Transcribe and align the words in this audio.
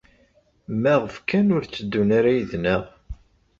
Maɣef 0.81 1.15
kan 1.29 1.47
ur 1.55 1.63
tteddun 1.65 2.09
ara 2.17 2.31
yid-neɣ? 2.35 2.83